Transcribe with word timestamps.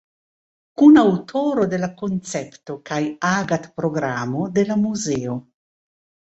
Kunaŭtoro 0.81 1.65
de 1.73 1.79
la 1.83 1.89
koncepto 1.99 2.79
kaj 2.93 2.99
agad-programo 3.35 4.51
de 4.59 4.67
la 4.73 4.83
muzeo. 4.89 5.41